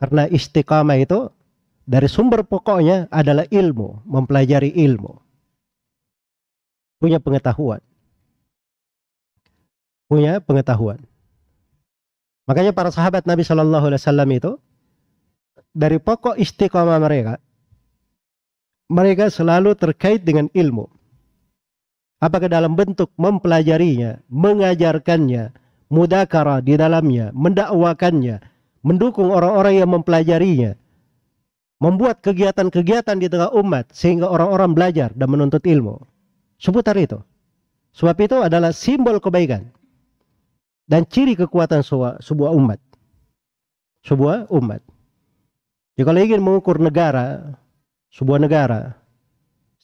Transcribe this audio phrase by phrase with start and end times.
[0.00, 1.28] Karena istiqamah itu
[1.84, 5.12] dari sumber pokoknya adalah ilmu, mempelajari ilmu.
[6.96, 7.84] Punya pengetahuan.
[10.08, 11.04] Punya pengetahuan.
[12.48, 14.52] Makanya para sahabat Nabi Shallallahu Alaihi Wasallam itu
[15.70, 17.38] dari pokok istiqamah mereka,
[18.90, 20.90] mereka selalu terkait dengan ilmu.
[22.20, 25.54] Apakah dalam bentuk mempelajarinya, mengajarkannya,
[25.88, 28.42] mudakara di dalamnya, mendakwakannya,
[28.80, 30.76] mendukung orang-orang yang mempelajarinya,
[31.80, 35.96] membuat kegiatan-kegiatan di tengah umat sehingga orang-orang belajar dan menuntut ilmu.
[36.60, 37.16] Seputar itu.
[37.96, 39.66] Sebab itu adalah simbol kebaikan
[40.86, 41.80] dan ciri kekuatan
[42.20, 42.78] sebuah umat.
[44.04, 44.80] Sebuah umat.
[45.96, 47.56] Jadi kalau ingin mengukur negara,
[48.14, 48.96] sebuah negara,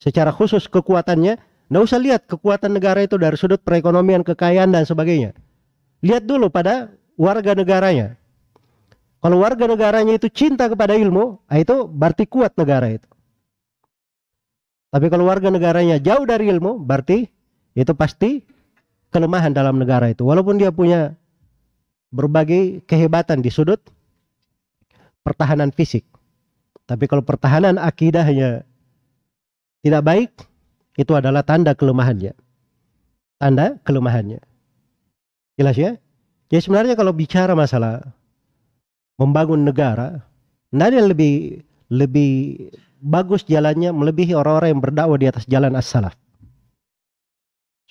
[0.01, 5.35] secara khusus kekuatannya, tidak usah lihat kekuatan negara itu dari sudut perekonomian, kekayaan dan sebagainya.
[6.01, 8.15] Lihat dulu pada warga negaranya.
[9.27, 13.11] Kalau warga negaranya itu cinta kepada ilmu, ah, itu berarti kuat negara itu.
[14.95, 17.27] Tapi kalau warga negaranya jauh dari ilmu, berarti
[17.75, 18.47] itu pasti
[19.11, 20.23] kelemahan dalam negara itu.
[20.23, 21.19] Walaupun dia punya
[22.15, 23.83] berbagai kehebatan di sudut
[25.27, 26.07] pertahanan fisik.
[26.87, 28.63] Tapi kalau pertahanan akidahnya
[29.83, 30.31] tidak baik,
[30.95, 32.31] itu adalah tanda kelemahannya.
[33.43, 34.39] Tanda kelemahannya.
[35.59, 35.99] Jelas ya?
[36.47, 38.16] Ya sebenarnya kalau bicara masalah
[39.17, 40.21] membangun negara,
[40.73, 41.35] tidak ada lebih
[41.93, 42.33] lebih
[43.01, 46.17] bagus jalannya melebihi orang-orang yang berdakwah di atas jalan as-salaf.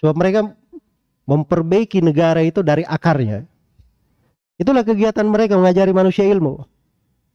[0.02, 0.53] Sebab mereka
[1.26, 3.48] memperbaiki negara itu dari akarnya.
[4.56, 6.64] Itulah kegiatan mereka mengajari manusia ilmu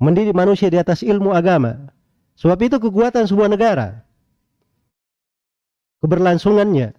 [0.00, 1.92] mendidik manusia di atas ilmu agama.
[2.40, 4.00] Sebab itu kekuatan sebuah negara.
[6.00, 6.96] Keberlangsungannya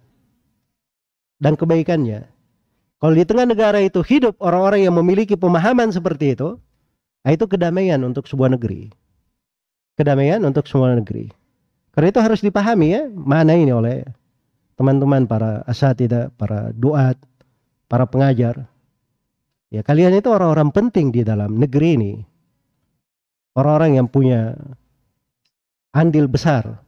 [1.42, 2.30] dan kebaikannya.
[3.02, 6.54] Kalau di tengah negara itu hidup orang-orang yang memiliki pemahaman seperti itu,
[7.22, 8.90] nah itu kedamaian untuk sebuah negeri.
[9.94, 11.30] Kedamaian untuk sebuah negeri.
[11.92, 14.02] Karena itu harus dipahami ya, mana ini oleh
[14.74, 17.20] teman-teman para asatidah, para duat,
[17.86, 18.66] para pengajar.
[19.68, 22.12] Ya kalian itu orang-orang penting di dalam negeri ini
[23.56, 24.56] orang-orang yang punya
[25.92, 26.80] andil besar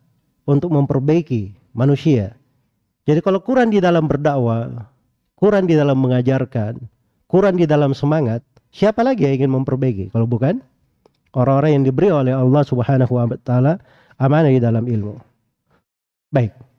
[0.48, 2.36] untuk memperbaiki manusia.
[3.04, 4.88] Jadi kalau kurang di dalam berdakwah,
[5.36, 6.80] kurang di dalam mengajarkan,
[7.28, 8.41] kurang di dalam semangat,
[8.74, 10.58] siapa lagi yang ingin memperbaiki kalau bukan
[11.30, 13.78] orang-orang yang diberi oleh Allah Subhanahu wa taala
[14.18, 15.14] amanah di dalam ilmu.
[16.34, 16.73] Baik.